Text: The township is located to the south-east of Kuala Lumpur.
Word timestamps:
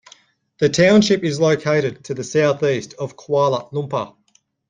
The 0.57 0.67
township 0.67 1.23
is 1.23 1.39
located 1.39 2.05
to 2.05 2.15
the 2.15 2.23
south-east 2.23 2.95
of 2.97 3.15
Kuala 3.15 3.69
Lumpur. 3.71 4.15